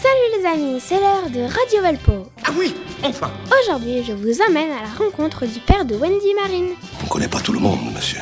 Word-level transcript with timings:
Salut 0.00 0.38
les 0.38 0.46
amis, 0.46 0.80
c'est 0.80 1.00
l'heure 1.00 1.28
de 1.28 1.40
Radio 1.40 1.82
Valpo. 1.82 2.30
Ah 2.44 2.50
oui, 2.56 2.72
enfin 3.02 3.32
Aujourd'hui, 3.62 4.04
je 4.04 4.12
vous 4.12 4.40
amène 4.46 4.70
à 4.70 4.82
la 4.82 4.88
rencontre 4.96 5.44
du 5.44 5.58
père 5.58 5.84
de 5.84 5.96
Wendy 5.96 6.34
Marine. 6.34 6.74
On 7.02 7.08
connaît 7.08 7.26
pas 7.26 7.40
tout 7.40 7.52
le 7.52 7.58
monde, 7.58 7.80
monsieur. 7.92 8.20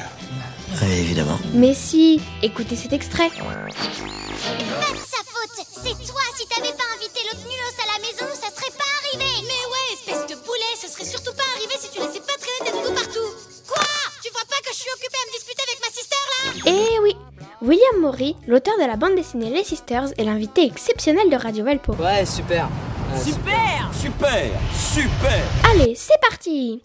Oui, 0.80 0.89
évidemment. 0.91 1.39
Mais 1.52 1.75
si, 1.75 2.20
écoutez 2.43 2.77
cet 2.77 2.95
extrait. 2.95 3.29
Pas 3.29 3.45
de 3.45 5.05
sa 5.05 5.20
faute 5.27 5.66
C'est 5.83 6.07
toi 6.07 6.23
Si 6.37 6.47
t'avais 6.48 6.73
pas 6.73 6.84
invité 6.97 7.20
l'autre 7.27 7.45
nulos 7.45 7.77
à 7.83 7.87
la 7.93 7.98
maison, 8.06 8.27
ça 8.34 8.48
serait 8.56 8.73
pas 8.73 8.91
arrivé 9.02 9.30
Mais 9.43 9.62
ouais, 9.73 9.76
William 17.66 18.01
Maury, 18.01 18.37
l'auteur 18.47 18.75
de 18.80 18.87
la 18.87 18.95
bande 18.95 19.16
dessinée 19.16 19.51
Les 19.51 19.65
Sisters, 19.65 20.11
est 20.16 20.23
l'invité 20.23 20.65
exceptionnel 20.65 21.29
de 21.29 21.34
Radio 21.34 21.65
Valpo. 21.65 21.95
Ouais, 21.95 22.25
super. 22.25 22.69
Super 23.20 23.91
Super 23.92 24.51
Super 24.73 25.42
Allez, 25.73 25.95
c'est 25.97 26.20
parti 26.20 26.80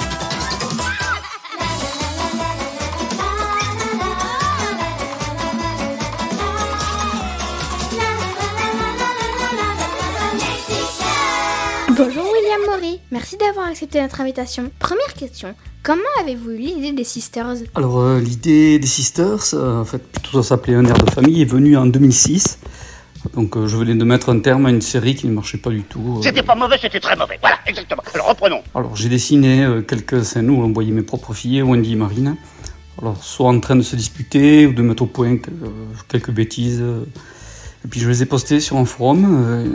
merci 13.11 13.37
d'avoir 13.37 13.67
accepté 13.67 14.01
notre 14.01 14.21
invitation. 14.21 14.71
Première 14.79 15.13
question, 15.13 15.53
comment 15.83 16.01
avez-vous 16.21 16.51
eu 16.51 16.57
l'idée 16.57 16.91
des 16.93 17.03
Sisters? 17.03 17.55
Alors 17.75 17.99
euh, 17.99 18.19
l'idée 18.19 18.79
des 18.79 18.87
Sisters, 18.87 19.53
euh, 19.53 19.81
en 19.81 19.85
fait 19.85 19.99
plutôt 19.99 20.41
ça 20.41 20.49
s'appelait 20.49 20.75
un 20.75 20.85
air 20.85 20.97
de 20.97 21.09
famille, 21.11 21.41
est 21.41 21.45
venue 21.45 21.77
en 21.77 21.85
2006. 21.85 22.59
Donc 23.35 23.55
euh, 23.55 23.67
je 23.67 23.77
venais 23.77 23.93
de 23.95 24.03
mettre 24.03 24.29
un 24.29 24.39
terme 24.39 24.65
à 24.65 24.69
une 24.71 24.81
série 24.81 25.13
qui 25.15 25.27
ne 25.27 25.33
marchait 25.33 25.59
pas 25.59 25.69
du 25.69 25.83
tout. 25.83 26.17
euh. 26.17 26.21
C'était 26.23 26.41
pas 26.43 26.55
mauvais, 26.55 26.77
c'était 26.81 26.99
très 26.99 27.15
mauvais. 27.15 27.37
Voilà, 27.39 27.57
exactement. 27.67 28.01
Alors 28.13 28.29
reprenons. 28.29 28.61
Alors 28.73 28.95
j'ai 28.95 29.09
dessiné 29.09 29.63
euh, 29.63 29.81
quelques 29.81 30.25
scènes 30.25 30.49
où 30.49 30.61
on 30.63 30.71
voyait 30.73 30.91
mes 30.91 31.03
propres 31.03 31.33
filles, 31.33 31.61
Wendy 31.61 31.93
et 31.93 31.95
Marine. 31.95 32.35
Alors 33.01 33.23
soit 33.23 33.47
en 33.49 33.59
train 33.59 33.75
de 33.75 33.81
se 33.83 33.95
disputer 33.95 34.65
ou 34.67 34.73
de 34.73 34.81
mettre 34.81 35.03
au 35.03 35.07
point 35.07 35.37
que- 35.37 35.49
euh, 35.51 35.67
quelques 36.07 36.31
bêtises. 36.31 36.83
Et 37.83 37.87
puis 37.87 37.99
je 37.99 38.07
les 38.07 38.21
ai 38.23 38.25
postées 38.25 38.59
sur 38.59 38.77
un 38.77 38.85
forum. 38.85 39.25
euh, 39.27 39.67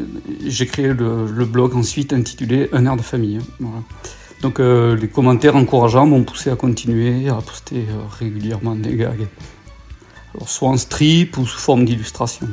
J'ai 0.47 0.67
créé 0.67 0.89
le, 0.89 1.45
blog 1.45 1.75
ensuite 1.75 2.13
intitulé 2.13 2.69
Un 2.73 2.87
air 2.87 2.97
de 2.97 3.03
famille. 3.03 3.41
Voilà. 3.61 3.83
Donc 4.43 4.61
euh, 4.61 4.97
les 4.97 5.09
commentaires 5.09 5.57
encourageants 5.57 6.07
m'ont 6.07 6.23
poussé 6.23 6.51
à 6.51 6.57
continuer 6.57 7.29
à 7.29 7.35
poster 7.35 7.87
euh, 7.89 8.03
régulièrement 8.19 8.75
des 8.75 8.95
gags. 8.97 9.27
Alors 10.35 10.49
soit 10.49 10.69
en 10.69 10.77
strip 10.77 11.39
ou 11.39 11.47
sous 11.47 11.59
forme 11.59 11.85
d'illustration. 11.85 12.49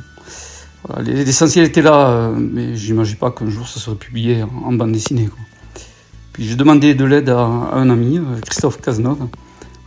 L'essentiel 0.99 1.65
était 1.65 1.81
là, 1.81 2.09
euh, 2.09 2.35
mais 2.35 2.75
j'imagine 2.75 3.15
pas 3.15 3.31
qu'un 3.31 3.49
jour 3.49 3.67
ça 3.67 3.79
serait 3.79 3.95
publié 3.95 4.43
en, 4.43 4.73
bande 4.73 4.91
dessinée. 4.91 5.29
Puis 6.33 6.45
j'ai 6.45 6.55
demandé 6.55 6.95
de 6.95 7.05
l'aide 7.05 7.29
à, 7.29 7.43
un 7.43 7.89
ami, 7.89 8.19
Christophe 8.45 8.81
Cazenove, 8.81 9.27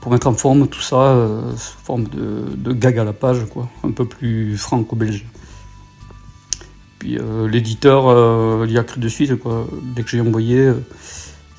pour 0.00 0.12
mettre 0.12 0.26
en 0.26 0.34
forme 0.34 0.68
tout 0.68 0.80
ça 0.80 1.28
sous 1.56 1.78
forme 1.84 2.04
de, 2.04 2.44
de 2.56 2.72
gag 2.72 2.98
à 2.98 3.04
la 3.04 3.12
page, 3.12 3.44
quoi, 3.50 3.68
un 3.82 3.90
peu 3.90 4.06
plus 4.06 4.56
franco-belge. 4.56 5.26
Euh, 7.14 7.48
l'éditeur 7.48 8.08
euh, 8.08 8.64
il 8.66 8.72
y 8.72 8.78
a 8.78 8.84
cru 8.84 9.00
de 9.00 9.08
suite, 9.08 9.36
quoi. 9.36 9.66
dès 9.94 10.02
que 10.02 10.10
j'ai 10.10 10.20
envoyé, 10.20 10.58
euh, 10.58 10.74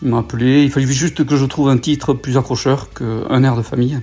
il 0.02 0.09
m'a 0.09 0.20
appelé. 0.20 0.64
Il 0.64 0.72
fallait 0.72 0.88
juste 0.88 1.26
que 1.26 1.36
je 1.36 1.45
trouve 1.45 1.70
un 1.70 1.78
titre 1.78 2.14
plus 2.14 2.38
accrocheur 2.38 2.90
qu'un 2.94 3.44
air 3.44 3.56
de 3.56 3.62
famille. 3.62 4.00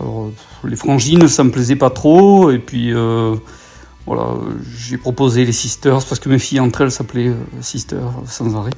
Alors, 0.00 0.30
les 0.64 0.76
frangines, 0.76 1.28
ça 1.28 1.44
me 1.44 1.50
plaisait 1.50 1.76
pas 1.76 1.90
trop, 1.90 2.50
et 2.50 2.58
puis 2.58 2.92
voilà, 4.06 4.34
j'ai 4.78 4.98
proposé 4.98 5.44
les 5.44 5.52
Sisters 5.52 6.04
parce 6.04 6.20
que 6.20 6.28
mes 6.28 6.38
filles 6.38 6.60
entre 6.60 6.82
elles 6.82 6.90
s'appelaient 6.90 7.32
Sisters 7.60 8.12
sans 8.26 8.54
arrêt. 8.56 8.72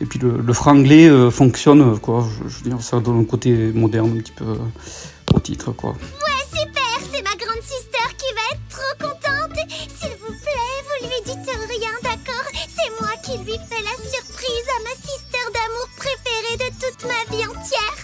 Et 0.00 0.06
puis 0.06 0.18
le, 0.18 0.52
franglais 0.52 1.08
fonctionne, 1.30 1.98
quoi. 2.00 2.26
Je, 2.48 2.70
ça 2.80 2.98
donne 3.00 3.20
un 3.20 3.24
côté 3.24 3.70
moderne 3.72 4.12
un 4.16 4.20
petit 4.20 4.32
peu 4.32 4.44
au 5.34 5.38
titre, 5.38 5.72
quoi. 5.72 5.94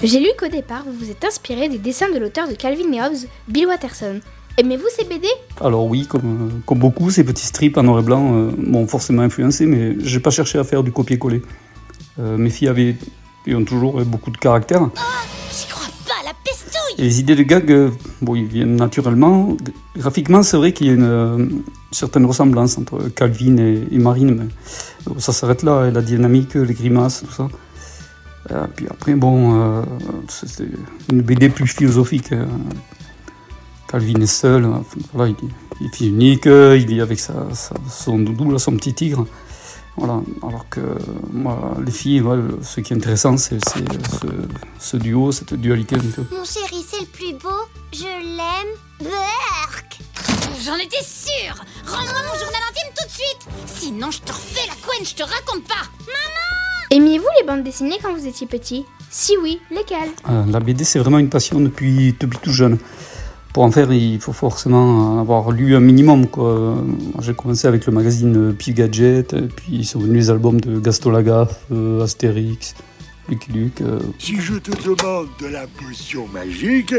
J'ai 0.03 0.21
lu 0.21 0.29
qu'au 0.39 0.49
départ, 0.49 0.85
vous 0.85 0.93
vous 0.93 1.11
êtes 1.11 1.25
inspiré 1.25 1.69
des 1.69 1.79
dessins 1.79 2.11
de 2.11 2.19
l'auteur 2.19 2.49
de 2.49 2.55
Calvin 2.55 2.93
et 2.93 3.03
Hobbes, 3.03 3.29
Bill 3.49 3.67
Watterson. 3.67 4.21
Aimez-vous 4.59 4.87
ces 4.95 5.05
BD 5.05 5.27
Alors 5.61 5.87
oui, 5.87 6.07
comme, 6.07 6.63
comme 6.67 6.79
beaucoup, 6.79 7.11
ces 7.11 7.25
petits 7.25 7.47
strips 7.47 7.77
en 7.79 7.83
noir 7.83 8.01
et 8.01 8.03
blanc 8.03 8.35
euh, 8.35 8.51
m'ont 8.59 8.87
forcément 8.87 9.23
influencé, 9.23 9.67
mais 9.67 9.97
j'ai 10.01 10.21
pas 10.21 10.31
cherché 10.31 10.59
à 10.59 10.65
faire 10.65 10.83
du 10.83 10.93
copier-coller. 10.93 11.43
Euh, 12.19 12.37
mes 12.37 12.51
filles 12.51 12.69
avaient 12.69 12.97
et 13.47 13.55
ont 13.55 13.65
toujours 13.65 14.01
euh, 14.01 14.05
beaucoup 14.05 14.31
de 14.31 14.37
caractère. 14.37 14.81
J'y 15.53 15.67
crois 15.67 15.87
pas, 16.07 16.25
la 16.25 16.33
pestouille 16.45 16.95
Et 16.99 17.03
les 17.03 17.21
idées 17.21 17.35
de 17.35 17.43
gag, 17.43 17.71
euh, 17.71 17.91
bon, 18.21 18.35
ils 18.35 18.47
viennent 18.47 18.77
naturellement. 18.77 19.57
Graphiquement, 19.97 20.43
c'est 20.43 20.57
vrai 20.57 20.73
qu'il 20.73 20.89
y 20.89 20.91
a 20.91 20.95
une 20.95 21.03
euh, 21.05 21.47
certaine 21.91 22.27
ressemblance 22.27 22.77
entre 22.79 23.09
Calvin 23.09 23.57
et, 23.59 23.83
et 23.91 23.99
Marine, 23.99 24.35
mais 25.07 25.21
ça 25.21 25.33
s'arrête 25.33 25.63
là, 25.63 25.87
et 25.87 25.91
la 25.91 26.03
dynamique, 26.03 26.55
les 26.55 26.75
grimaces, 26.75 27.25
tout 27.27 27.33
ça. 27.33 27.49
Euh, 28.53 28.67
puis 28.75 28.87
après, 28.89 29.15
bon, 29.15 29.61
euh, 29.61 29.83
c'est 30.29 30.49
c'est 30.49 30.69
une 31.11 31.23
BD 31.23 31.49
plus 31.49 31.67
philosophique. 31.67 32.33
euh. 32.33 32.47
Calvin 33.89 34.21
est 34.21 34.27
seul, 34.27 34.65
enfin, 34.67 34.99
voilà, 35.15 35.31
il, 35.41 35.49
il 35.81 35.87
est 35.87 35.95
fils 35.95 36.09
unique, 36.09 36.47
euh, 36.49 36.77
il 36.77 36.87
vit 36.87 37.01
avec 37.01 37.21
sa, 37.21 37.35
sa- 37.55 37.75
son 37.89 38.19
doudou, 38.19 38.51
là, 38.51 38.59
son 38.59 38.73
petit 38.77 38.93
tigre. 38.95 39.27
Voilà, 39.97 40.21
alors 40.43 40.69
que 40.69 40.81
moi, 41.33 41.75
les 41.85 41.93
filles, 41.93 42.19
voilà, 42.21 42.43
ce 42.63 42.81
qui 42.81 42.93
est 42.93 42.97
intéressant, 42.97 43.37
c'est 43.37 43.59
ce, 43.69 43.79
ce 44.79 44.97
duo, 44.97 45.31
cette 45.33 45.55
dualité 45.55 45.97
un 45.97 46.01
peu. 46.01 46.25
Mon 46.37 46.45
chéri, 46.45 46.85
c'est 46.87 47.01
le 47.01 47.07
plus 47.07 47.33
beau, 47.35 47.49
je 47.93 48.03
l'aime, 48.05 48.75
Berk 49.01 50.01
J'en 50.65 50.75
étais 50.77 51.03
sûre 51.05 51.55
Rends-moi 51.87 52.13
mon 52.33 52.39
journal 52.39 52.61
intime 52.71 52.93
tout 52.97 53.07
de 53.07 53.13
suite 53.13 53.47
Sinon 53.67 54.11
je 54.11 54.21
te 54.21 54.33
refais 54.33 54.67
la 54.67 54.75
couenne, 54.75 55.05
je 55.07 55.15
te 55.15 55.23
raconte 55.23 55.65
pas 55.69 55.85
Aimiez-vous 56.91 57.27
les 57.41 57.47
bandes 57.47 57.65
dessinées 57.65 57.97
quand 58.03 58.15
vous 58.15 58.27
étiez 58.27 58.47
petit? 58.47 58.85
Si 59.11 59.33
oui, 59.43 59.61
lesquelles? 59.71 60.11
Euh, 60.29 60.45
la 60.51 60.61
BD, 60.61 60.85
c'est 60.85 60.99
vraiment 60.99 61.19
une 61.19 61.29
passion 61.29 61.61
depuis, 61.61 62.15
depuis 62.19 62.39
tout 62.39 62.53
jeune. 62.53 62.79
Pour 63.53 63.65
en 63.65 63.71
faire, 63.71 63.91
il 63.93 64.21
faut 64.21 64.33
forcément 64.35 65.19
avoir 65.19 65.51
lu 65.51 65.75
un 65.75 65.81
minimum. 65.81 66.27
J'ai 67.23 67.35
commencé 67.35 67.67
avec 67.67 67.87
le 67.87 67.93
magazine 67.93 68.53
Pif 68.53 68.75
Gadget, 68.75 69.33
et 69.33 69.43
puis 69.43 69.85
sont 69.85 69.99
venus 69.99 70.25
les 70.25 70.31
albums 70.31 70.61
de 70.61 70.79
Gaston 70.79 71.11
Lagaffe, 71.11 71.59
euh, 71.73 72.05
Astérix, 72.05 72.75
Lucky 73.29 73.53
Luke. 73.53 73.81
euh. 73.81 73.99
Si 74.19 74.39
je 74.41 74.55
te 74.55 74.71
demande 74.71 75.29
de 75.41 75.47
la 75.47 75.67
potion 75.67 76.27
magique, 76.33 76.95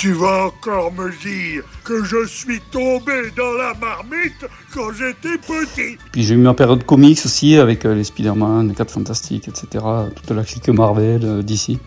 tu 0.00 0.12
vas 0.12 0.46
encore 0.46 0.90
me 0.94 1.10
dire 1.10 1.62
que 1.84 2.02
je 2.04 2.26
suis 2.26 2.58
tombé 2.70 3.30
dans 3.36 3.52
la 3.52 3.74
marmite 3.74 4.46
quand 4.72 4.92
j'étais 4.92 5.36
petit. 5.36 5.98
Puis 6.10 6.22
j'ai 6.22 6.36
eu 6.36 6.38
ma 6.38 6.54
période 6.54 6.84
comics 6.84 7.20
aussi, 7.22 7.56
avec 7.56 7.84
euh, 7.84 7.94
les 7.94 8.04
Spider-Man, 8.04 8.68
les 8.68 8.74
4 8.74 8.90
Fantastiques, 8.90 9.48
etc. 9.48 9.84
Toute 10.16 10.30
la 10.30 10.42
clique 10.42 10.70
Marvel 10.70 11.20
euh, 11.22 11.42
d'ici. 11.42 11.78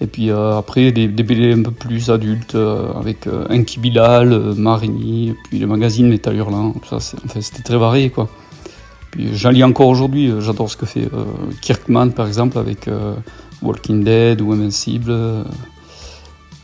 Et 0.00 0.06
puis 0.06 0.30
euh, 0.30 0.56
après, 0.56 0.90
des, 0.90 1.06
des 1.06 1.22
BD 1.22 1.52
un 1.52 1.60
peu 1.60 1.70
plus 1.70 2.08
adultes, 2.08 2.54
avec 2.54 3.26
euh, 3.26 3.44
Inky 3.50 3.78
Bilal, 3.78 4.54
Marini, 4.56 5.34
puis 5.50 5.58
les 5.58 5.66
magazines 5.66 6.08
Métal 6.08 6.34
Hurlant. 6.34 6.72
tout 6.72 6.98
Ça, 6.98 7.14
enfin, 7.26 7.42
c'était 7.42 7.62
très 7.62 7.76
varié, 7.76 8.08
quoi. 8.08 8.30
Puis 9.10 9.36
j'en 9.36 9.50
lis 9.50 9.64
encore 9.64 9.88
aujourd'hui, 9.88 10.32
j'adore 10.38 10.70
ce 10.70 10.78
que 10.78 10.86
fait 10.86 11.10
Kirkman, 11.60 12.12
par 12.12 12.26
exemple, 12.26 12.58
avec 12.58 12.88
Walking 13.60 14.02
Dead 14.02 14.40
ou 14.40 14.52
Invincible. 14.52 15.44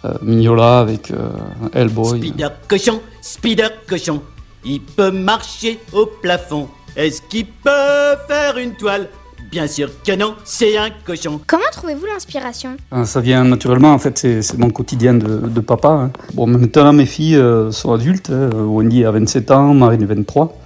Euh, 0.05 0.15
Mignola 0.23 0.81
avec 0.81 1.11
euh, 1.11 1.31
Hellboy. 1.73 2.19
Spider 2.21 2.49
cochon, 2.69 3.01
Spider 3.21 3.69
cochon. 3.89 4.21
Il 4.65 4.81
peut 4.81 5.11
marcher 5.11 5.79
au 5.93 6.07
plafond. 6.07 6.69
Est-ce 6.97 7.21
qu'il 7.23 7.47
peut 7.47 8.17
faire 8.29 8.57
une 8.59 8.75
toile? 8.75 9.09
Bien 9.51 9.67
sûr 9.69 9.89
que 10.05 10.17
non, 10.17 10.35
c'est 10.45 10.77
un 10.77 10.89
cochon. 11.05 11.41
Comment 11.47 11.63
trouvez-vous 11.71 12.07
l'inspiration? 12.07 12.77
Ah, 12.91 13.05
Ça 13.05 13.21
vient 13.21 13.45
naturellement, 13.45 13.93
en 13.93 13.99
fait, 13.99 14.19
c'est 14.19 14.59
mon 14.59 14.71
quotidien 14.71 15.15
de, 15.15 15.47
de 15.47 15.61
papa. 15.61 15.89
hein. 15.91 16.11
Bon, 16.33 16.47
maintenant, 16.47 16.93
mes 16.93 17.07
filles 17.07 17.37
euh, 17.37 17.71
sont 17.71 17.93
adultes. 17.93 18.31
hein. 18.31 18.51
Wendy 18.55 19.05
a 19.05 19.11
27 19.13 19.51
ans, 19.53 19.73
Marine 19.75 20.03
a 20.03 20.07
23. 20.07 20.57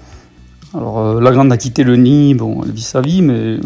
Alors, 0.74 0.98
euh, 1.00 1.20
la 1.20 1.32
grande 1.32 1.52
a 1.52 1.56
quitté 1.58 1.82
le 1.84 1.96
nid, 1.96 2.34
bon, 2.34 2.62
elle 2.64 2.70
vit 2.72 2.82
sa 2.82 3.00
vie, 3.02 3.20
mais 3.20 3.58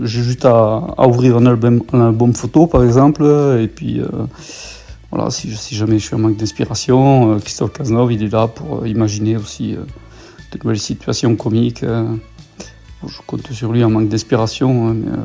j'ai 0.00 0.22
juste 0.22 0.44
à, 0.46 0.82
à 0.96 1.06
ouvrir 1.08 1.36
un 1.36 1.46
album, 1.46 1.82
un 1.92 2.00
album 2.06 2.32
photo, 2.34 2.66
par 2.66 2.84
exemple, 2.84 3.24
et 3.60 3.66
puis, 3.68 4.00
euh, 4.00 4.06
voilà, 5.14 5.30
si, 5.30 5.54
si 5.56 5.76
jamais 5.76 5.98
je 6.00 6.06
suis 6.06 6.14
en 6.14 6.18
manque 6.18 6.36
d'inspiration, 6.36 7.34
euh, 7.34 7.38
Christophe 7.38 7.72
Cazenove, 7.72 8.12
il 8.12 8.22
est 8.24 8.32
là 8.32 8.48
pour 8.48 8.82
euh, 8.82 8.88
imaginer 8.88 9.36
aussi 9.36 9.74
euh, 9.76 9.80
de 10.52 10.58
nouvelles 10.62 10.80
situations 10.80 11.36
comiques. 11.36 11.84
euh. 11.84 12.04
Bon, 13.00 13.08
je 13.08 13.18
compte 13.26 13.52
sur 13.52 13.70
lui 13.72 13.84
en 13.84 13.90
manque 13.90 14.08
d'inspiration, 14.08 14.88
hein, 14.88 14.94
mais... 14.94 15.12
euh, 15.12 15.16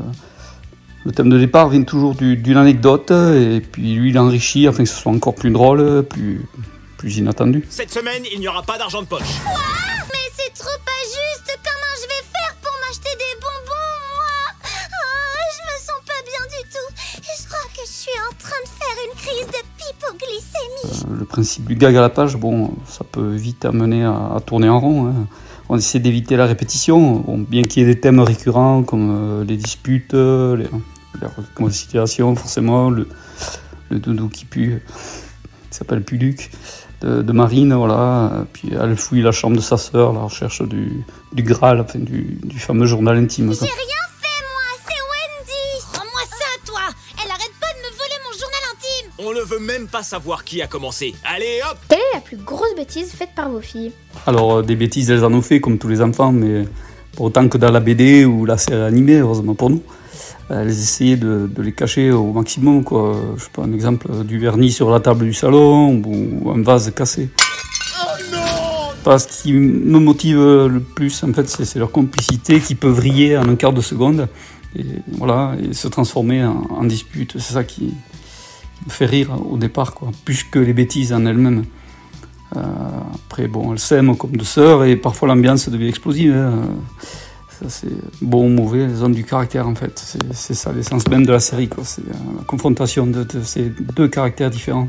le 1.05 1.11
thème 1.13 1.29
de 1.29 1.39
départ 1.39 1.69
vient 1.69 1.81
toujours 1.83 2.13
du- 2.13 2.35
d'une 2.35 2.57
anecdote 2.57 3.09
et 3.11 3.61
puis 3.61 3.95
lui 3.95 4.09
il 4.11 4.19
enrichit 4.19 4.67
afin 4.67 4.83
que 4.83 4.89
ce 4.89 4.95
soit 4.95 5.11
encore 5.13 5.33
plus 5.33 5.49
drôle, 5.49 6.03
plus, 6.03 6.45
plus 6.97 7.17
inattendu. 7.17 7.65
Cette 7.69 7.89
semaine, 7.91 8.21
il 8.33 8.39
n'y 8.41 8.47
aura 8.49 8.61
pas 8.63 8.77
d'argent 8.77 9.01
de 9.01 9.07
poche. 9.07 9.21
Mais 9.23 10.27
c'est 10.37 10.53
trop 10.53 10.77
pas 10.85 11.01
juste. 11.05 11.57
Comment 11.63 11.95
je 11.95 12.07
vais 12.11 12.23
faire 12.35 12.53
pour 12.61 12.73
m'acheter 12.83 13.15
des 13.17 13.33
bonbons, 13.39 13.95
moi? 14.13 14.59
Ah, 14.61 15.41
Je 15.55 15.61
me 15.71 15.75
sens 15.79 16.01
pas 16.05 16.21
bien 16.27 16.43
du 16.57 16.69
tout. 16.69 16.89
Je 17.15 17.47
crois 17.47 17.67
que 17.73 17.81
je 17.87 17.91
suis 17.91 18.19
en 18.29 18.33
train 18.37 18.61
de 18.65 18.69
faire 18.77 18.97
une 19.07 19.15
crise 19.17 19.47
de. 19.47 19.68
Le 21.17 21.25
principe 21.25 21.65
du 21.65 21.75
gag 21.75 21.95
à 21.95 22.01
la 22.01 22.09
page, 22.09 22.37
bon, 22.37 22.71
ça 22.87 23.03
peut 23.09 23.33
vite 23.33 23.65
amener 23.65 24.03
à, 24.03 24.37
tourner 24.45 24.69
en 24.69 24.79
rond. 24.79 25.07
hein. 25.07 25.27
On 25.71 25.77
essaie 25.77 25.99
d'éviter 25.99 26.35
la 26.35 26.47
répétition, 26.47 27.23
bien 27.37 27.63
qu'il 27.63 27.83
y 27.83 27.85
ait 27.85 27.93
des 27.93 27.99
thèmes 27.99 28.19
récurrents 28.19 28.81
comme 28.81 29.15
euh, 29.15 29.43
les 29.43 29.55
disputes, 29.55 30.15
euh, 30.15 30.57
les, 30.57 30.63
les 30.63 32.35
forcément, 32.35 32.89
le, 32.89 33.07
doudou 33.91 34.29
qui 34.29 34.45
pue, 34.45 34.81
qui 35.69 35.77
s'appelle 35.77 36.03
Puduc, 36.03 36.49
de, 37.01 37.31
Marine, 37.31 37.73
voilà. 37.75 38.45
Puis 38.51 38.71
elle 38.79 38.97
fouille 38.97 39.21
la 39.21 39.31
chambre 39.31 39.55
de 39.57 39.61
sa 39.61 39.77
sœur, 39.77 40.11
la 40.11 40.21
recherche 40.21 40.67
du, 40.67 41.05
du 41.33 41.43
Graal, 41.43 41.85
du, 41.95 42.59
fameux 42.59 42.87
journal 42.87 43.17
intime. 43.17 43.53
On 49.21 49.33
ne 49.33 49.41
veut 49.41 49.59
même 49.59 49.87
pas 49.87 50.01
savoir 50.01 50.45
qui 50.45 50.61
a 50.61 50.67
commencé. 50.67 51.13
Allez 51.25 51.59
hop 51.69 51.77
Quelle 51.89 51.99
est 51.99 52.15
la 52.15 52.21
plus 52.21 52.37
grosse 52.37 52.73
bêtise 52.77 53.11
faite 53.11 53.31
par 53.35 53.49
vos 53.49 53.59
filles 53.59 53.91
Alors, 54.25 54.57
euh, 54.57 54.61
des 54.61 54.77
bêtises, 54.77 55.11
elles 55.11 55.25
en 55.25 55.33
ont 55.33 55.41
fait, 55.41 55.59
comme 55.59 55.77
tous 55.77 55.89
les 55.89 56.01
enfants, 56.01 56.31
mais 56.31 56.63
pas 57.17 57.25
autant 57.25 57.49
que 57.49 57.57
dans 57.57 57.69
la 57.69 57.81
BD 57.81 58.23
ou 58.23 58.45
la 58.45 58.57
série 58.57 58.81
animée, 58.81 59.17
heureusement 59.17 59.55
pour 59.55 59.71
nous. 59.71 59.83
Elles 60.49 60.69
essayaient 60.69 61.17
de, 61.17 61.49
de 61.53 61.61
les 61.61 61.73
cacher 61.73 62.11
au 62.11 62.31
maximum, 62.31 62.85
quoi. 62.85 63.13
Je 63.35 63.43
sais 63.43 63.49
pas, 63.51 63.63
un 63.63 63.73
exemple, 63.73 64.07
euh, 64.09 64.23
du 64.23 64.39
vernis 64.39 64.71
sur 64.71 64.89
la 64.89 65.01
table 65.01 65.25
du 65.25 65.33
salon 65.33 66.01
ou 66.05 66.51
un 66.51 66.61
vase 66.61 66.89
cassé. 66.95 67.29
Pas 69.03 69.19
ce 69.19 69.27
qui 69.27 69.51
me 69.51 69.99
motive 69.99 70.39
le 70.39 70.79
plus, 70.79 71.25
en 71.25 71.33
fait, 71.33 71.49
c'est 71.49 71.79
leur 71.79 71.91
complicité 71.91 72.61
qui 72.61 72.75
peut 72.75 72.87
vriller 72.87 73.37
en 73.37 73.49
un 73.49 73.55
quart 73.57 73.73
de 73.73 73.81
seconde 73.81 74.29
et, 74.77 74.85
voilà, 75.11 75.55
et 75.61 75.73
se 75.73 75.89
transformer 75.89 76.45
en, 76.45 76.67
en 76.69 76.83
dispute. 76.85 77.33
C'est 77.33 77.53
ça 77.53 77.63
qui, 77.65 77.93
fait 78.87 79.05
rire 79.05 79.31
au 79.49 79.57
départ, 79.57 79.93
quoi, 79.93 80.11
plus 80.25 80.43
que 80.43 80.59
les 80.59 80.73
bêtises 80.73 81.11
en 81.13 81.25
elles-mêmes. 81.25 81.65
Euh, 82.55 82.61
après, 83.27 83.47
bon, 83.47 83.73
elles 83.73 83.79
s'aiment 83.79 84.15
comme 84.17 84.31
deux 84.37 84.45
sœurs 84.45 84.83
et 84.83 84.95
parfois 84.95 85.27
l'ambiance 85.27 85.69
devient 85.69 85.87
explosive. 85.87 86.33
hein. 86.35 86.61
Ça, 87.61 87.65
c'est 87.67 87.89
bon 88.21 88.45
ou 88.45 88.49
mauvais, 88.49 88.87
les 88.87 88.95
zones 88.95 89.11
du 89.11 89.25
caractère 89.25 89.67
en 89.67 89.75
fait. 89.75 89.99
C'est- 90.33 90.53
ça 90.53 90.71
l'essence 90.71 91.07
même 91.09 91.25
de 91.25 91.31
la 91.33 91.41
série, 91.41 91.67
quoi. 91.67 91.83
C'est 91.83 92.01
euh, 92.01 92.13
la 92.37 92.43
confrontation 92.45 93.05
de, 93.05 93.27
ces 93.43 93.71
deux 93.95 94.07
caractères 94.07 94.49
différents. 94.49 94.87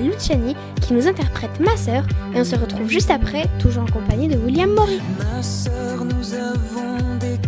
Luciani 0.00 0.54
qui 0.80 0.92
nous 0.94 1.06
interprète 1.06 1.60
Ma 1.60 1.76
sœur 1.76 2.04
et 2.34 2.40
on 2.40 2.44
se 2.44 2.56
retrouve 2.56 2.88
juste 2.88 3.10
après, 3.10 3.46
toujours 3.58 3.84
en 3.84 3.86
compagnie 3.86 4.28
de 4.28 4.36
William 4.36 4.74
des 7.20 7.38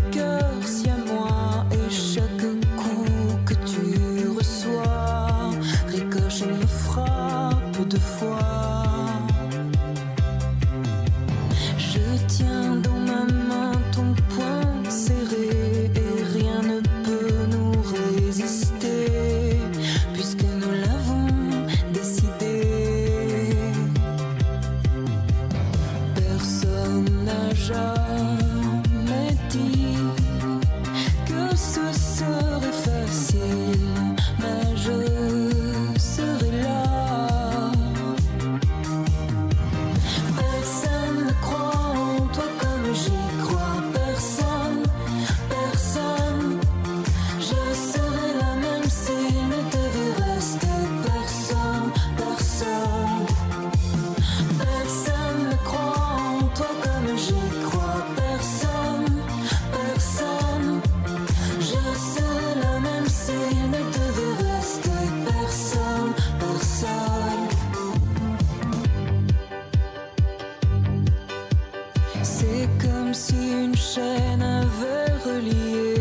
C'est 72.40 72.70
comme 72.80 73.12
si 73.12 73.34
une 73.64 73.76
chaîne 73.76 74.40
avait 74.40 75.12
relié 75.26 75.94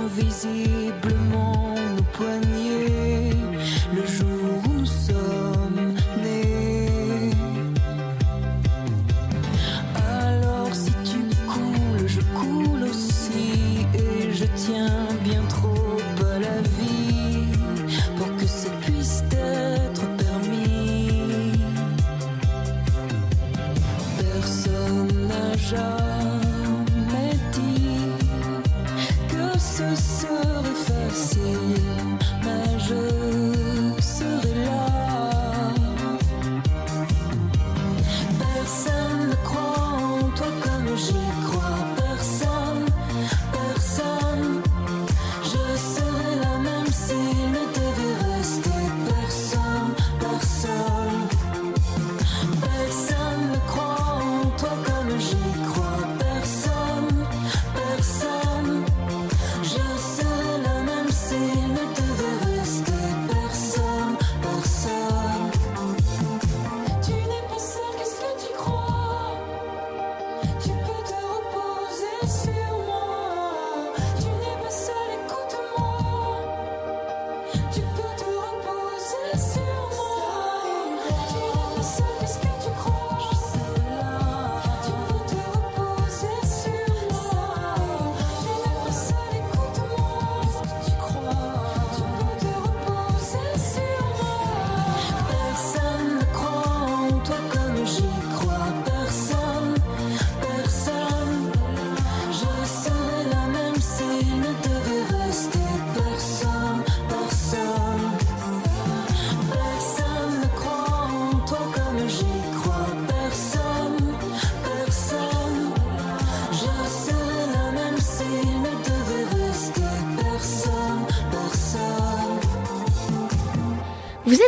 invisiblement 0.00 1.15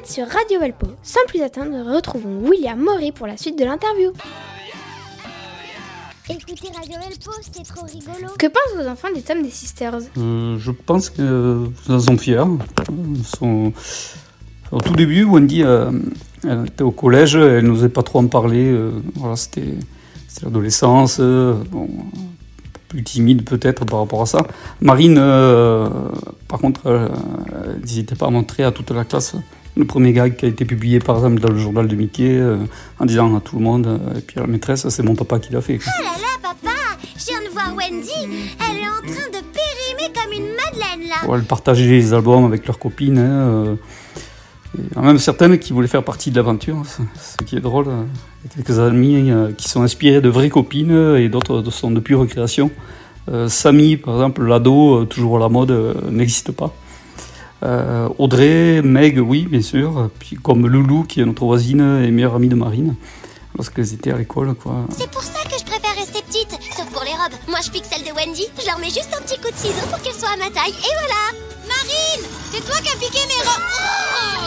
sur 0.09 0.27
Radio 0.27 0.61
Valpo. 0.61 0.87
Sans 1.03 1.21
plus 1.29 1.43
attendre, 1.43 1.95
retrouvons 1.95 2.39
William 2.49 2.79
Maury 2.79 3.13
pour 3.13 3.27
la 3.27 3.37
suite 3.37 3.59
de 3.59 3.65
l'interview. 3.65 4.13
Écoutez 6.31 6.69
Radio 6.77 6.95
Elpo, 7.07 7.31
c'est 7.41 7.63
trop 7.63 7.87
rigolo. 7.87 8.33
Que 8.39 8.47
pensent 8.47 8.83
vos 8.85 8.87
enfants 8.89 9.09
des 9.15 9.23
tomes 9.23 9.43
des 9.43 9.51
Sisters? 9.51 9.99
Euh, 10.19 10.59
je 10.59 10.71
pense 10.71 11.09
qu'ils 11.11 11.25
en 11.89 12.01
sont 12.01 12.19
fiers. 12.19 12.43
Ils 13.15 13.25
sont- 13.25 13.73
Au 14.71 14.81
tout 14.83 14.93
début, 14.95 15.25
Wendy, 15.25 15.63
euh, 15.63 15.91
elle 16.45 16.67
était 16.67 16.83
au 16.83 16.91
collège, 16.91 17.37
elle 17.37 17.65
n'osait 17.67 17.89
pas 17.89 18.03
trop 18.03 18.19
en 18.19 18.27
parler. 18.27 18.67
euh, 18.71 18.91
voilà, 19.15 19.37
c'était 19.37 19.75
c'était 20.27 20.45
l'adolescence, 20.45 21.17
euh, 21.21 21.55
bon, 21.71 21.85
un 21.85 22.19
peu 22.75 22.81
plus 22.89 23.03
timide 23.03 23.45
peut-être 23.45 23.87
par 23.87 24.01
rapport 24.01 24.21
à 24.21 24.27
ça. 24.27 24.47
Marine, 24.83 25.17
euh, 25.19 25.89
par 26.49 26.59
contre, 26.61 26.83
euh, 26.87 27.09
n'hésitait 27.81 28.15
pas 28.15 28.27
à 28.27 28.31
montrer 28.31 28.63
à 28.65 28.71
toute 28.71 28.91
la 28.91 29.05
classe 29.07 29.35
le 29.79 29.85
premier 29.85 30.13
gag 30.13 30.37
qui 30.37 30.45
a 30.45 30.49
été 30.49 30.65
publié 30.65 30.99
par 30.99 31.17
exemple 31.17 31.41
dans 31.41 31.51
le 31.51 31.59
journal 31.59 31.87
de 31.87 31.95
Mickey, 31.95 32.37
euh, 32.37 32.57
en 32.99 33.07
disant 33.07 33.35
à 33.37 33.41
tout 33.41 33.57
le 33.57 33.63
monde, 33.63 33.87
euh, 33.87 34.19
et 34.19 34.21
puis 34.21 34.39
à 34.39 34.41
la 34.43 34.49
maîtresse, 34.49 34.89
c'est 34.89 35.03
mon 35.05 35.15
papa 35.15 35.39
qui 35.39 35.53
l'a 35.53 35.61
fait. 35.61 35.79
quoi. 35.79 35.93
Oh 35.99 36.03
là 36.03 36.11
là, 36.11 36.33
papa 36.43 36.75
Je 37.17 37.25
viens 37.27 37.43
de 37.47 37.53
voir 37.53 37.75
Wendy. 37.77 38.11
Elle 38.59 38.79
est 38.79 38.89
en 38.89 39.01
train 39.01 39.29
de 39.29 39.41
périmer 39.55 40.13
comme 40.13 40.33
une 40.33 40.49
madeleine, 40.51 41.09
là. 41.09 41.29
Ouais, 41.31 41.39
elles 41.39 41.45
partageaient 41.45 41.87
les 41.87 42.13
albums 42.13 42.45
avec 42.45 42.67
leurs 42.67 42.79
copines. 42.81 43.19
hein, 43.19 43.23
euh, 43.31 43.75
et 44.77 44.83
il 44.91 44.97
y 44.97 44.99
en 44.99 45.03
a 45.05 45.07
même 45.07 45.19
certaines 45.19 45.59
qui 45.59 45.73
voulaient 45.73 45.87
faire 45.89 46.03
partie 46.05 46.31
de 46.33 46.37
l'aventure. 46.37 46.83
Ce 46.85 47.01
ce 47.39 47.45
qui 47.45 47.57
est 47.57 47.61
drôle, 47.61 47.87
euh, 47.89 48.03
il 48.45 48.49
y 48.51 48.53
a 48.53 48.57
quelques 48.57 48.79
amis 48.81 49.33
qui 49.57 49.69
sont 49.69 49.83
inspirés 49.83 50.21
de 50.21 50.29
vraies 50.29 50.51
copines 50.51 51.15
et 51.17 51.29
d'autres 51.29 51.63
sont 51.71 51.91
de 51.93 52.01
pure 52.01 52.19
recréation. 52.21 52.71
Euh, 53.31 53.49
Samy, 53.49 53.97
par 53.97 54.15
exemple, 54.15 54.45
l'ado, 54.45 55.05
toujours 55.07 55.37
à 55.37 55.41
la 55.41 55.49
mode, 55.49 55.73
n'existe 56.11 56.51
pas. 56.53 56.75
Euh, 57.63 58.09
Audrey, 58.19 58.83
Meg, 58.83 59.19
oui, 59.19 59.47
bien 59.51 59.63
sûr. 59.63 60.11
Puis 60.19 60.37
comme 60.37 60.67
Loulou, 60.67 61.05
qui 61.05 61.21
est 61.21 61.25
notre 61.25 61.45
voisine 61.45 62.03
et 62.05 62.11
meilleure 62.11 62.37
amie 62.37 62.49
de 62.49 62.55
Marine, 62.55 62.95
lorsqu'elles 63.57 63.93
étaient 63.95 64.13
à 64.13 64.19
l'école. 64.19 64.55
quoi. 64.55 64.87
C'est 64.97 65.11
pour 65.11 65.23
ça 65.23 65.43
que 65.45 65.59
je 65.59 65.65
préfère 65.65 65.95
rester 65.97 66.23
petite. 66.23 66.51
Sauf 66.77 66.87
pour 66.93 67.03
les 67.05 67.11
robes. 67.11 67.37
Moi, 67.49 67.59
je 67.65 67.71
pique 67.71 67.85
celle 67.91 68.03
de 68.07 68.13
Wendy. 68.15 68.45
Je 68.61 68.67
leur 68.67 68.79
mets 68.79 68.87
juste 68.87 69.11
un 69.19 69.23
petit 69.23 69.37
coup 69.41 69.51
de 69.51 69.57
ciseau 69.57 69.87
pour 69.91 70.01
qu'elles 70.01 70.15
soient 70.15 70.31
à 70.35 70.37
ma 70.37 70.51
taille. 70.51 70.71
Et 70.71 70.95
voilà 70.95 71.39
Marine 71.67 72.27
C'est 72.53 72.65
toi 72.65 72.77
qui 72.83 72.89
as 72.89 72.97
piqué 72.99 73.19
mes 73.27 73.45
robes 73.49 73.63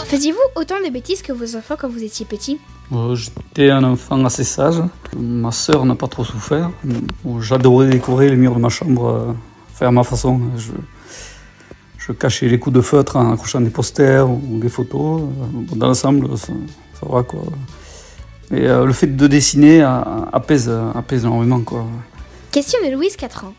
Oh 0.01 0.05
Faisiez-vous 0.07 0.39
autant 0.61 0.75
de 0.83 0.89
bêtises 0.89 1.21
que 1.21 1.31
vos 1.33 1.55
enfants 1.55 1.75
quand 1.79 1.89
vous 1.89 2.01
étiez 2.03 2.25
petit 2.25 2.59
Euh, 2.93 3.13
J'étais 3.15 3.69
un 3.69 3.83
enfant 3.83 4.23
assez 4.25 4.43
sage. 4.43 4.81
Ma 5.17 5.51
sœur 5.51 5.85
n'a 5.85 5.95
pas 5.95 6.07
trop 6.07 6.23
souffert. 6.23 6.71
J'adorais 7.41 7.89
décorer 7.89 8.29
les 8.29 8.35
murs 8.37 8.55
de 8.55 8.59
ma 8.59 8.69
chambre, 8.69 9.05
euh, 9.07 9.33
faire 9.75 9.91
ma 9.91 10.03
façon. 10.03 10.39
Je, 10.57 10.71
je 12.07 12.11
cachais 12.13 12.47
les 12.47 12.57
coups 12.59 12.75
de 12.75 12.81
feutre 12.81 13.15
en 13.15 13.31
accrochant 13.33 13.61
des 13.61 13.69
posters 13.69 14.29
ou 14.29 14.59
des 14.59 14.69
photos. 14.69 15.21
Euh, 15.21 15.75
Dans 15.75 15.87
l'ensemble, 15.87 16.35
ça, 16.37 16.51
va 17.03 17.23
quoi. 17.23 17.43
Et 18.51 18.67
euh, 18.67 18.85
le 18.85 18.93
fait 18.93 19.07
de 19.15 19.27
dessiner 19.27 19.81
a- 19.81 20.27
apaise, 20.33 20.69
apaise 20.95 21.23
énormément 21.23 21.61
quoi. 21.61 21.85
Question 22.51 22.79
de 22.85 22.91
Louise, 22.91 23.15
4 23.15 23.45
ans. 23.45 23.53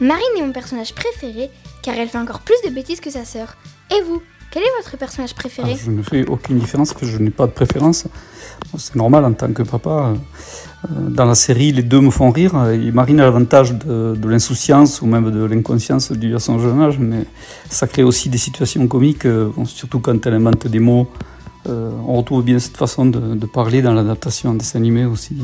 Marine 0.00 0.22
est 0.38 0.42
mon 0.42 0.52
personnage 0.52 0.94
préféré 0.94 1.50
car 1.82 1.94
elle 1.96 2.08
fait 2.08 2.18
encore 2.18 2.40
plus 2.40 2.56
de 2.64 2.70
bêtises 2.74 3.00
que 3.00 3.10
sa 3.10 3.24
sœur. 3.24 3.56
Et 3.90 4.00
vous? 4.02 4.22
Quel 4.50 4.62
est 4.62 4.76
votre 4.78 4.96
personnage 4.96 5.34
préféré 5.34 5.72
Ah, 5.74 5.80
je 5.84 5.90
ne 5.90 6.02
fais 6.02 6.26
aucune 6.26 6.58
différence, 6.58 6.92
parce 6.92 7.02
que 7.02 7.06
je 7.06 7.18
n'ai 7.18 7.30
pas 7.30 7.46
de 7.46 7.52
préférence. 7.52 8.06
C'est 8.78 8.96
normal 8.96 9.24
en 9.24 9.32
tant 9.32 9.52
que 9.52 9.62
papa. 9.62 10.14
Euh, 10.84 11.08
Dans 11.10 11.26
la 11.26 11.34
série, 11.34 11.72
les 11.72 11.82
deux 11.82 12.00
me 12.00 12.10
font 12.10 12.30
rire. 12.30 12.54
Marine 12.94 13.20
a 13.20 13.24
l'avantage 13.24 13.74
de, 13.74 14.28
l'insouciance 14.28 15.02
ou 15.02 15.06
même 15.06 15.30
de 15.30 15.44
l'inconscience 15.44 16.12
due 16.12 16.34
à 16.34 16.38
son 16.38 16.58
jeune 16.58 16.80
âge, 16.80 16.98
mais 16.98 17.24
ça 17.68 17.86
crée 17.86 18.02
aussi 18.04 18.28
des 18.30 18.38
situations 18.38 18.86
comiques, 18.88 19.26
euh, 19.26 19.50
surtout 19.66 20.00
quand 20.00 20.26
elle 20.26 20.34
invente 20.34 20.66
des 20.66 20.80
mots. 20.80 21.08
Euh, 21.68 21.90
on 22.06 22.16
retrouve 22.16 22.44
bien 22.44 22.58
cette 22.58 22.76
façon 22.76 23.04
de, 23.06 23.34
de 23.34 23.46
parler 23.46 23.82
dans 23.82 23.92
l'adaptation 23.92 24.50
en 24.50 24.54
dessin 24.54 24.78
animé 24.78 25.04
aussi. 25.04 25.36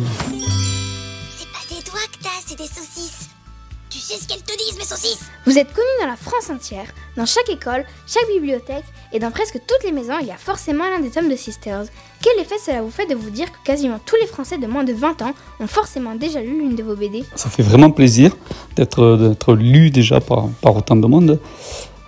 Ce 4.20 4.28
qu'elles 4.28 4.42
te 4.42 4.56
disent, 4.56 4.78
mes 4.78 4.84
saucisses 4.84 5.20
Vous 5.44 5.58
êtes 5.58 5.72
connu 5.72 5.86
dans 6.00 6.06
la 6.06 6.16
France 6.16 6.48
entière. 6.50 6.86
Dans 7.16 7.26
chaque 7.26 7.48
école, 7.48 7.84
chaque 8.06 8.28
bibliothèque 8.32 8.84
et 9.12 9.18
dans 9.18 9.30
presque 9.32 9.54
toutes 9.66 9.84
les 9.84 9.92
maisons, 9.92 10.14
il 10.20 10.26
y 10.28 10.30
a 10.30 10.36
forcément 10.36 10.84
l'un 10.88 11.00
des 11.00 11.10
tomes 11.10 11.28
de 11.28 11.36
Sisters. 11.36 11.84
Quel 12.22 12.38
effet 12.40 12.54
cela 12.64 12.82
vous 12.82 12.90
fait 12.90 13.06
de 13.06 13.14
vous 13.16 13.30
dire 13.30 13.50
que 13.50 13.56
quasiment 13.64 13.98
tous 14.04 14.16
les 14.20 14.26
Français 14.26 14.58
de 14.58 14.66
moins 14.66 14.84
de 14.84 14.92
20 14.92 15.22
ans 15.22 15.32
ont 15.60 15.66
forcément 15.66 16.14
déjà 16.14 16.40
lu 16.40 16.58
l'une 16.60 16.76
de 16.76 16.82
vos 16.82 16.94
BD 16.94 17.24
Ça 17.34 17.50
fait 17.50 17.62
vraiment 17.62 17.90
plaisir 17.90 18.36
d'être 18.76 19.16
d'être 19.16 19.54
lu 19.54 19.90
déjà 19.90 20.20
par, 20.20 20.48
par 20.62 20.76
autant 20.76 20.96
de 20.96 21.06
monde. 21.06 21.40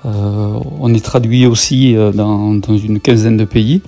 Euh, 0.04 0.60
on 0.80 0.94
est 0.94 1.04
traduit 1.04 1.46
aussi 1.46 1.96
euh, 1.96 2.12
dans, 2.12 2.54
dans 2.54 2.76
une 2.78 3.00
quinzaine 3.00 3.36
de 3.36 3.44
pays. 3.44 3.82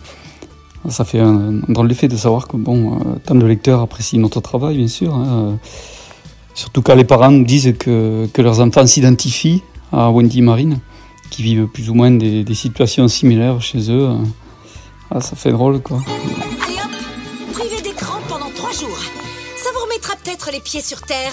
Ça 0.88 1.04
fait 1.04 1.20
un, 1.20 1.60
drôle 1.68 1.88
d'effet 1.88 2.08
de 2.08 2.16
savoir 2.16 2.48
que 2.48 2.56
bon, 2.56 2.94
euh, 2.96 2.98
tant 3.24 3.34
de 3.36 3.46
lecteurs 3.46 3.80
apprécient 3.80 4.20
notre 4.20 4.40
travail, 4.40 4.76
bien 4.76 4.88
sûr. 4.88 5.14
hein. 5.14 5.58
Euh, 6.58 6.60
Surtout 6.60 6.82
quand 6.82 6.94
les 6.94 7.04
parents 7.04 7.30
disent 7.30 7.74
que, 7.78 8.28
leurs 8.36 8.60
enfants 8.60 8.86
s'identifient 8.86 9.62
à 9.92 10.10
Wendy 10.10 10.42
Marine, 10.42 10.80
qui 11.30 11.42
vivent 11.42 11.66
plus 11.66 11.90
ou 11.90 11.94
moins 11.94 12.10
des, 12.10 12.44
des 12.44 12.54
situations 12.54 13.08
similaires 13.08 13.60
chez 13.60 13.90
eux. 13.90 14.08
Ah, 15.10 15.20
ça 15.20 15.36
fait 15.36 15.52
drôle, 15.52 15.80
quoi. 15.80 16.00
Allez 16.06 16.74
hop 16.74 17.52
Privé 17.52 17.80
d'écran 17.82 18.18
pendant 18.28 18.50
trois 18.54 18.72
jours. 18.72 18.98
Ça 19.56 19.70
vous 19.74 19.84
remettra 19.84 20.14
peut-être 20.22 20.50
les 20.52 20.60
pieds 20.60 20.82
sur 20.82 21.00
terre. 21.02 21.32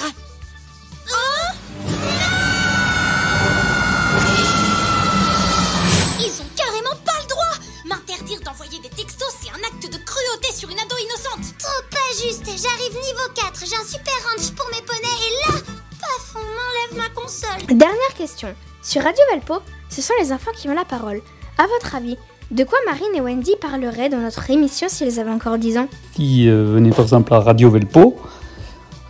Sur 18.82 19.04
Radio 19.04 19.22
Valpo, 19.32 19.56
ce 19.90 20.02
sont 20.02 20.14
les 20.22 20.32
enfants 20.32 20.52
qui 20.56 20.70
ont 20.70 20.74
la 20.74 20.86
parole. 20.86 21.22
À 21.58 21.66
votre 21.68 21.96
avis, 21.96 22.18
de 22.52 22.64
quoi 22.64 22.78
Marine 22.86 23.16
et 23.16 23.22
Wendy 23.22 23.54
parleraient 23.60 24.10
dans 24.10 24.20
notre 24.20 24.50
émission 24.52 24.88
si 24.90 25.04
elles 25.04 25.20
avaient 25.20 25.32
encore 25.32 25.58
10 25.58 25.78
ans 25.80 25.88
qui 26.14 26.48
euh, 26.48 26.66
venait 26.66 26.92
par 26.92 27.02
exemple 27.02 27.34
à 27.34 27.40
Radio 27.40 27.70
Velpo. 27.72 28.16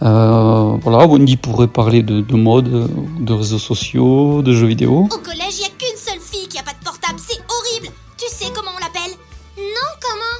Euh, 0.01 0.77
voilà, 0.81 1.05
Wendy 1.07 1.37
pourrait 1.37 1.67
parler 1.67 2.03
de, 2.03 2.21
de 2.21 2.35
mode, 2.35 2.89
de 3.19 3.33
réseaux 3.33 3.59
sociaux, 3.59 4.41
de 4.41 4.53
jeux 4.53 4.67
vidéo. 4.67 5.07
Au 5.11 5.17
collège, 5.17 5.59
y 5.59 5.63
a 5.63 5.69
qu'une 5.69 5.97
seule 5.97 6.19
fille 6.19 6.47
qui 6.47 6.59
a 6.59 6.63
pas 6.63 6.73
de 6.73 6.83
portable, 6.83 7.19
c'est 7.19 7.39
horrible. 7.49 7.93
Tu 8.17 8.25
sais 8.29 8.51
comment 8.53 8.71
on 8.75 8.79
l'appelle? 8.79 9.15
Non, 9.57 9.89
comment? 10.01 10.37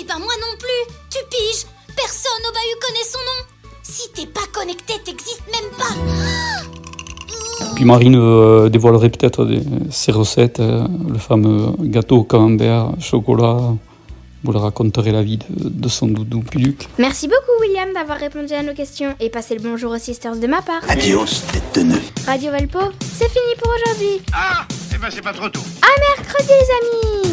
Eh 0.00 0.04
ben 0.04 0.18
moi 0.18 0.32
non 0.40 0.56
plus. 0.58 0.94
Tu 1.10 1.18
piges. 1.30 1.66
Personne 1.94 2.42
au 2.48 2.52
bahut 2.52 2.80
connaît 2.80 3.08
son 3.10 3.18
nom. 3.18 3.46
Si 3.82 4.10
t'es 4.12 4.26
pas 4.26 4.46
connecté, 4.52 4.94
t'existes 5.04 5.46
même 5.46 5.70
pas 5.76 6.31
Puis 7.82 7.88
Marine 7.88 8.14
euh, 8.14 8.68
dévoilerait 8.68 9.08
peut-être 9.10 9.44
des- 9.44 9.60
ses 9.90 10.12
recettes, 10.12 10.60
euh, 10.60 10.84
le 11.10 11.18
fameux 11.18 11.72
gâteau 11.80 12.18
au 12.18 12.22
camembert, 12.22 12.90
chocolat. 13.00 13.58
Vous 14.44 14.52
le 14.52 14.58
raconterez 14.60 15.10
la 15.10 15.24
vie 15.24 15.38
de, 15.38 15.68
de 15.68 15.88
son 15.88 16.06
doudou 16.06 16.42
Piluc. 16.48 16.86
Merci 16.98 17.26
beaucoup 17.26 17.60
William 17.60 17.92
d'avoir 17.92 18.18
répondu 18.18 18.52
à 18.54 18.62
nos 18.62 18.72
questions 18.72 19.16
et 19.18 19.30
passez 19.30 19.56
le 19.56 19.62
bonjour 19.68 19.90
aux 19.90 19.98
sisters 19.98 20.36
de 20.36 20.46
ma 20.46 20.62
part. 20.62 20.82
Adios, 20.88 21.24
tête 21.52 21.74
de 21.74 21.80
nœud. 21.90 22.00
Radio 22.24 22.52
Valpo, 22.52 22.78
c'est 23.00 23.28
fini 23.28 23.52
pour 23.60 23.72
aujourd'hui. 23.74 24.20
Ah 24.32 24.64
Eh 24.94 24.98
ben 24.98 25.08
c'est 25.10 25.20
pas 25.20 25.32
trop 25.32 25.48
tôt. 25.48 25.60
À 25.82 26.16
mercredi 26.22 26.50
les 26.50 27.26
amis 27.30 27.31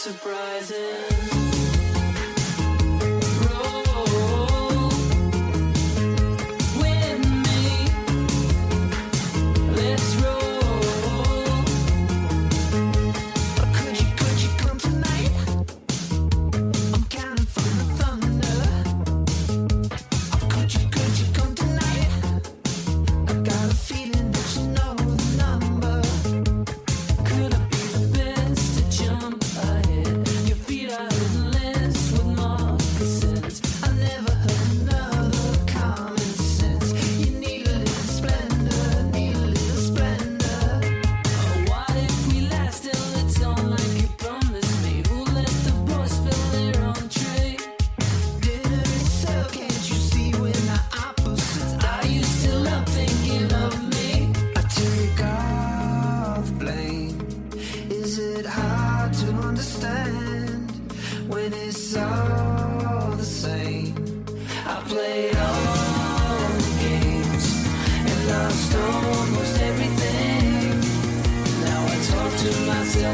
surprising 0.00 1.09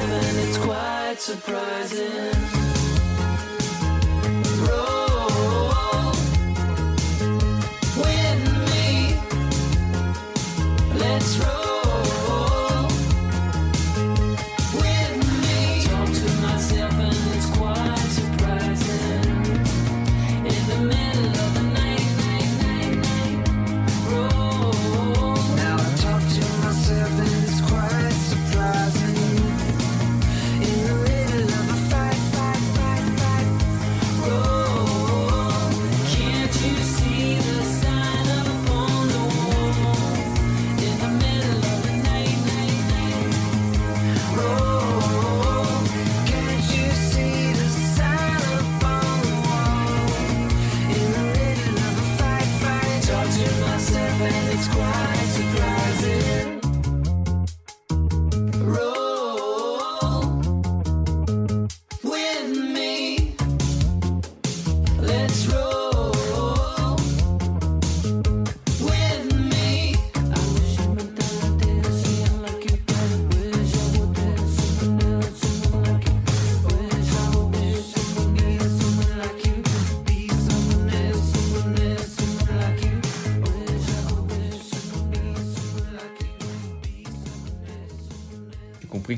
and 0.03 0.37
it's 0.39 0.59
quite 0.59 1.17
surprising. 1.19 2.66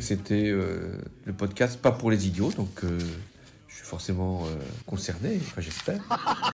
c'était 0.08 0.48
euh, 0.48 0.96
le 1.26 1.34
podcast 1.34 1.78
Pas 1.82 1.92
pour 1.92 2.10
les 2.10 2.26
idiots, 2.26 2.50
donc 2.52 2.82
euh, 2.82 2.98
je 3.68 3.74
suis 3.74 3.84
forcément 3.84 4.46
euh, 4.46 4.56
concerné, 4.86 5.38
enfin, 5.42 5.60
j'espère. 5.60 6.00